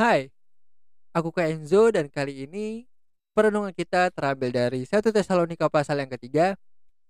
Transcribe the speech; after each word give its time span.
Hai, 0.00 0.32
aku 1.12 1.28
Kak 1.28 1.44
Enzo 1.44 1.92
dan 1.92 2.08
kali 2.08 2.48
ini 2.48 2.88
perenungan 3.36 3.68
kita 3.68 4.08
terambil 4.08 4.48
dari 4.48 4.88
1 4.88 4.96
Tesalonika 5.04 5.68
pasal 5.68 6.00
yang 6.00 6.08
ketiga 6.16 6.56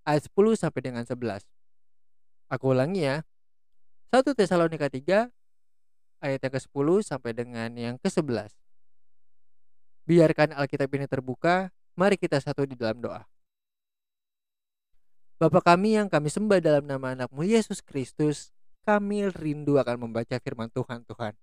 ayat 0.03 0.27
10 0.27 0.59
sampai 0.59 0.80
dengan 0.82 1.06
11. 1.06 1.46
Aku 2.50 2.74
ulangi 2.74 3.06
ya. 3.06 3.22
1 4.11 4.34
Tesalonika 4.34 4.90
3 4.90 5.06
ayat 6.18 6.40
yang 6.42 6.50
ke-10 6.50 6.88
sampai 7.06 7.30
dengan 7.30 7.71
yang 7.79 7.95
ke-11. 7.95 8.59
Biarkan 10.11 10.59
Alkitab 10.59 10.91
ini 10.91 11.07
terbuka, 11.07 11.70
mari 11.95 12.18
kita 12.18 12.43
satu 12.43 12.66
di 12.66 12.75
dalam 12.75 12.98
doa. 12.98 13.22
Bapa 15.38 15.62
kami 15.62 15.95
yang 15.95 16.11
kami 16.11 16.27
sembah 16.27 16.59
dalam 16.59 16.91
nama 16.91 17.14
anakmu 17.14 17.46
Yesus 17.46 17.86
Kristus, 17.86 18.50
kami 18.82 19.30
rindu 19.30 19.79
akan 19.79 20.11
membaca 20.11 20.34
firman 20.43 20.66
Tuhan 20.75 21.07
Tuhan. 21.07 21.38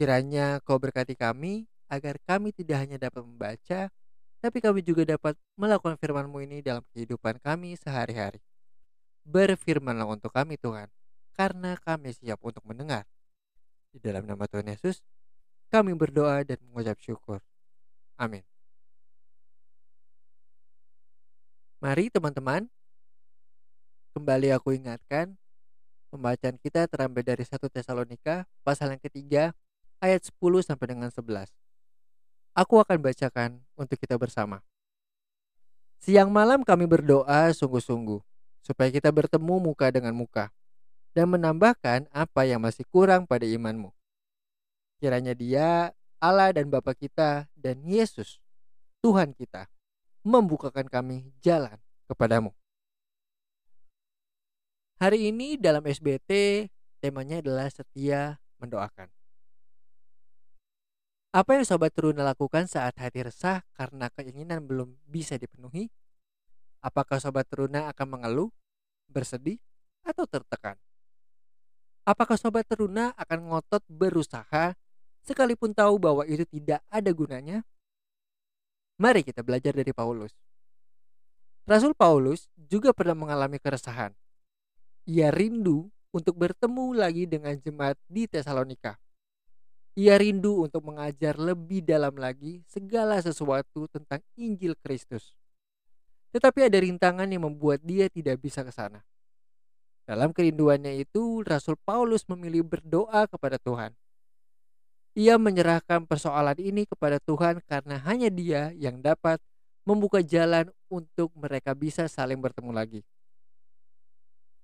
Kiranya 0.00 0.64
kau 0.64 0.80
berkati 0.80 1.12
kami 1.12 1.68
agar 1.92 2.16
kami 2.24 2.56
tidak 2.56 2.88
hanya 2.88 2.96
dapat 2.96 3.20
membaca, 3.20 3.92
tapi 4.40 4.58
kami 4.64 4.80
juga 4.80 5.04
dapat 5.04 5.36
melakukan 5.60 6.00
firman-Mu 6.00 6.40
ini 6.40 6.64
dalam 6.64 6.80
kehidupan 6.96 7.36
kami 7.44 7.76
sehari-hari. 7.76 8.40
Berfirmanlah 9.28 10.08
untuk 10.08 10.32
kami 10.32 10.56
Tuhan, 10.56 10.88
karena 11.36 11.76
kami 11.76 12.16
siap 12.16 12.40
untuk 12.40 12.64
mendengar. 12.64 13.04
Di 13.92 14.00
dalam 14.00 14.24
nama 14.24 14.48
Tuhan 14.48 14.72
Yesus, 14.72 15.04
kami 15.68 15.92
berdoa 15.92 16.48
dan 16.48 16.56
mengucap 16.64 16.96
syukur. 16.96 17.44
Amin. 18.16 18.40
Mari 21.84 22.08
teman-teman, 22.08 22.72
kembali 24.16 24.48
aku 24.56 24.80
ingatkan, 24.80 25.36
pembacaan 26.08 26.56
kita 26.56 26.88
terambil 26.88 27.20
dari 27.20 27.44
1 27.44 27.68
Tesalonika 27.68 28.48
pasal 28.64 28.96
yang 28.96 29.02
ketiga 29.04 29.52
ayat 30.00 30.24
10 30.26 30.64
sampai 30.64 30.96
dengan 30.96 31.12
11. 31.12 31.52
Aku 32.56 32.80
akan 32.82 32.98
bacakan 32.98 33.62
untuk 33.78 34.00
kita 34.00 34.16
bersama. 34.16 34.64
Siang 36.00 36.32
malam 36.32 36.64
kami 36.64 36.88
berdoa 36.88 37.52
sungguh-sungguh 37.52 38.24
supaya 38.64 38.88
kita 38.88 39.12
bertemu 39.12 39.60
muka 39.60 39.92
dengan 39.92 40.16
muka 40.16 40.48
dan 41.12 41.28
menambahkan 41.28 42.08
apa 42.08 42.42
yang 42.48 42.64
masih 42.64 42.88
kurang 42.88 43.28
pada 43.28 43.44
imanmu. 43.44 43.92
Kiranya 44.96 45.36
dia, 45.36 45.92
Allah 46.20 46.52
dan 46.56 46.72
Bapa 46.72 46.96
kita 46.96 47.48
dan 47.52 47.84
Yesus, 47.84 48.40
Tuhan 49.04 49.36
kita, 49.36 49.68
membukakan 50.24 50.88
kami 50.88 51.32
jalan 51.44 51.76
kepadamu. 52.08 52.52
Hari 55.00 55.32
ini 55.32 55.56
dalam 55.56 55.80
SBT 55.80 56.68
temanya 57.00 57.40
adalah 57.40 57.72
setia 57.72 58.36
mendoakan. 58.60 59.19
Apa 61.30 61.54
yang 61.54 61.62
Sobat 61.62 61.94
Teruna 61.94 62.26
lakukan 62.26 62.66
saat 62.66 62.98
hati 62.98 63.22
resah 63.22 63.62
karena 63.78 64.10
keinginan 64.10 64.66
belum 64.66 64.98
bisa 65.06 65.38
dipenuhi? 65.38 65.86
Apakah 66.82 67.22
Sobat 67.22 67.46
Teruna 67.46 67.86
akan 67.86 68.18
mengeluh, 68.18 68.50
bersedih, 69.06 69.62
atau 70.02 70.26
tertekan? 70.26 70.74
Apakah 72.02 72.34
Sobat 72.34 72.66
Teruna 72.66 73.14
akan 73.14 73.46
ngotot 73.46 73.78
berusaha 73.86 74.74
sekalipun 75.22 75.70
tahu 75.70 76.02
bahwa 76.02 76.26
itu 76.26 76.42
tidak 76.50 76.82
ada 76.90 77.10
gunanya? 77.14 77.62
Mari 78.98 79.22
kita 79.22 79.46
belajar 79.46 79.70
dari 79.70 79.94
Paulus. 79.94 80.34
Rasul 81.62 81.94
Paulus 81.94 82.50
juga 82.58 82.90
pernah 82.90 83.14
mengalami 83.14 83.62
keresahan. 83.62 84.10
Ia 85.06 85.30
rindu 85.30 85.94
untuk 86.10 86.34
bertemu 86.34 86.90
lagi 86.90 87.30
dengan 87.30 87.54
jemaat 87.54 87.94
di 88.10 88.26
Tesalonika 88.26 88.98
ia 89.98 90.14
rindu 90.14 90.64
untuk 90.66 90.86
mengajar 90.86 91.34
lebih 91.34 91.82
dalam 91.82 92.14
lagi 92.14 92.62
segala 92.70 93.18
sesuatu 93.18 93.90
tentang 93.90 94.22
Injil 94.38 94.78
Kristus. 94.78 95.34
Tetapi 96.30 96.70
ada 96.70 96.78
rintangan 96.78 97.26
yang 97.26 97.50
membuat 97.50 97.82
dia 97.82 98.06
tidak 98.06 98.38
bisa 98.38 98.62
ke 98.62 98.70
sana. 98.70 99.02
Dalam 100.06 100.30
kerinduannya 100.30 101.02
itu, 101.02 101.42
Rasul 101.42 101.74
Paulus 101.82 102.26
memilih 102.26 102.66
berdoa 102.66 103.26
kepada 103.26 103.58
Tuhan. 103.58 103.94
Ia 105.18 105.38
menyerahkan 105.38 106.06
persoalan 106.06 106.58
ini 106.58 106.86
kepada 106.86 107.18
Tuhan 107.18 107.58
karena 107.66 107.98
hanya 108.06 108.30
Dia 108.30 108.70
yang 108.78 109.02
dapat 109.02 109.42
membuka 109.82 110.22
jalan 110.22 110.70
untuk 110.86 111.34
mereka 111.34 111.74
bisa 111.74 112.06
saling 112.06 112.38
bertemu 112.38 112.70
lagi. 112.70 113.00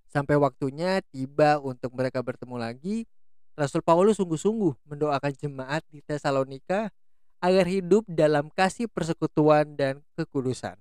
Sampai 0.06 0.38
waktunya 0.38 1.02
tiba 1.10 1.58
untuk 1.58 1.90
mereka 1.98 2.22
bertemu 2.22 2.56
lagi, 2.62 3.10
Rasul 3.56 3.80
Paulus 3.80 4.20
sungguh-sungguh 4.20 4.84
mendoakan 4.84 5.32
jemaat 5.32 5.80
di 5.88 6.04
Tesalonika 6.04 6.92
agar 7.40 7.64
hidup 7.64 8.04
dalam 8.04 8.52
kasih 8.52 8.84
persekutuan 8.84 9.72
dan 9.72 10.04
kekudusan. 10.12 10.76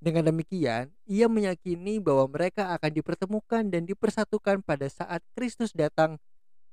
Dengan 0.00 0.24
demikian, 0.28 0.88
ia 1.04 1.28
meyakini 1.28 2.00
bahwa 2.00 2.28
mereka 2.32 2.72
akan 2.72 2.90
dipertemukan 2.92 3.64
dan 3.68 3.84
dipersatukan 3.84 4.64
pada 4.64 4.88
saat 4.88 5.20
Kristus 5.36 5.72
datang 5.76 6.16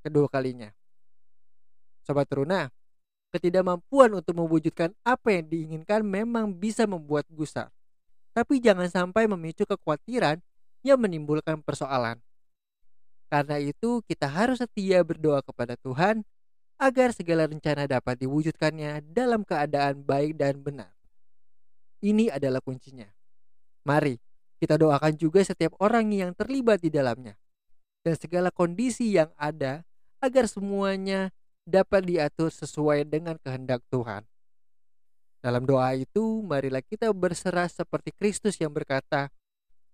kedua 0.04 0.32
kalinya. 0.32 0.72
Sobat 2.08 2.32
Teruna, 2.32 2.72
ketidakmampuan 3.36 4.16
untuk 4.16 4.40
mewujudkan 4.40 4.96
apa 5.04 5.36
yang 5.36 5.52
diinginkan 5.52 6.04
memang 6.04 6.52
bisa 6.52 6.88
membuat 6.88 7.28
gusar. 7.32 7.72
Tapi 8.32 8.64
jangan 8.64 8.88
sampai 8.88 9.28
memicu 9.28 9.68
kekhawatiran 9.68 10.40
yang 10.84 11.00
menimbulkan 11.00 11.60
persoalan. 11.60 12.20
Karena 13.32 13.56
itu, 13.64 14.04
kita 14.04 14.28
harus 14.28 14.60
setia 14.60 15.00
berdoa 15.08 15.40
kepada 15.40 15.80
Tuhan 15.80 16.28
agar 16.76 17.16
segala 17.16 17.48
rencana 17.48 17.88
dapat 17.88 18.20
diwujudkannya 18.20 19.08
dalam 19.08 19.48
keadaan 19.48 20.04
baik 20.04 20.36
dan 20.36 20.60
benar. 20.60 20.92
Ini 22.04 22.34
adalah 22.34 22.60
kuncinya. 22.60 23.08
Mari 23.88 24.20
kita 24.62 24.78
doakan 24.78 25.16
juga 25.18 25.42
setiap 25.42 25.74
orang 25.82 26.12
yang 26.12 26.36
terlibat 26.36 26.84
di 26.84 26.94
dalamnya 26.94 27.34
dan 28.06 28.18
segala 28.18 28.50
kondisi 28.50 29.14
yang 29.14 29.30
ada 29.38 29.86
agar 30.22 30.46
semuanya 30.46 31.34
dapat 31.66 32.06
diatur 32.06 32.50
sesuai 32.54 33.06
dengan 33.10 33.38
kehendak 33.42 33.82
Tuhan. 33.90 34.26
Dalam 35.42 35.66
doa 35.66 35.98
itu, 35.98 36.46
marilah 36.46 36.86
kita 36.86 37.10
berserah 37.10 37.66
seperti 37.66 38.14
Kristus 38.14 38.62
yang 38.62 38.70
berkata, 38.70 39.34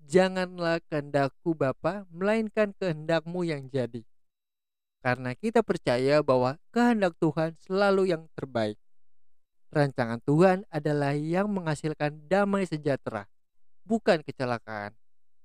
janganlah 0.08 0.80
kehendakku 0.88 1.52
Bapa, 1.52 2.08
melainkan 2.10 2.72
kehendakmu 2.80 3.44
yang 3.44 3.68
jadi. 3.68 4.02
Karena 5.04 5.36
kita 5.36 5.62
percaya 5.62 6.24
bahwa 6.24 6.56
kehendak 6.72 7.14
Tuhan 7.20 7.54
selalu 7.60 8.16
yang 8.16 8.24
terbaik. 8.34 8.80
Rancangan 9.68 10.24
Tuhan 10.24 10.64
adalah 10.72 11.12
yang 11.14 11.52
menghasilkan 11.52 12.24
damai 12.32 12.64
sejahtera, 12.64 13.28
bukan 13.84 14.24
kecelakaan. 14.24 14.96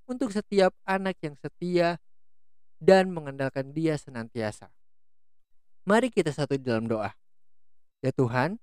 Untuk 0.06 0.30
setiap 0.30 0.74
anak 0.86 1.18
yang 1.22 1.34
setia 1.38 1.98
dan 2.78 3.10
mengandalkan 3.10 3.70
dia 3.70 3.98
senantiasa. 3.98 4.70
Mari 5.82 6.10
kita 6.10 6.30
satu 6.30 6.54
dalam 6.58 6.86
doa. 6.86 7.14
Ya 8.02 8.10
Tuhan, 8.14 8.58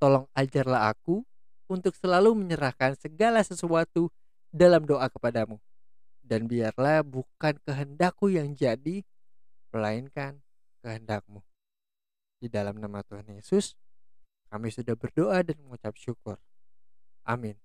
tolong 0.00 0.28
ajarlah 0.32 0.92
aku 0.92 1.24
untuk 1.68 1.92
selalu 1.96 2.32
menyerahkan 2.32 2.96
segala 2.96 3.44
sesuatu 3.44 4.08
dalam 4.50 4.84
doa 4.86 5.06
kepadamu. 5.10 5.58
Dan 6.20 6.46
biarlah 6.46 7.02
bukan 7.02 7.58
kehendakku 7.66 8.30
yang 8.30 8.54
jadi, 8.54 9.02
melainkan 9.74 10.38
kehendakmu. 10.82 11.42
Di 12.38 12.46
dalam 12.46 12.78
nama 12.78 13.02
Tuhan 13.02 13.26
Yesus, 13.34 13.74
kami 14.50 14.70
sudah 14.70 14.94
berdoa 14.94 15.42
dan 15.42 15.58
mengucap 15.62 15.94
syukur. 15.98 16.38
Amin. 17.26 17.58